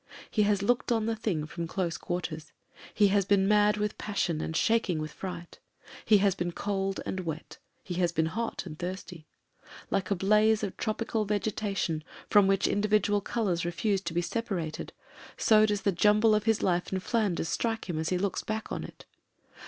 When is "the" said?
1.05-1.15, 13.69-13.75, 14.05-14.13, 15.83-15.91